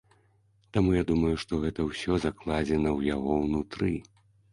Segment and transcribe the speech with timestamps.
[0.77, 3.91] Таму я думаю, што гэта ўсё закладзена ў яго ўнутры.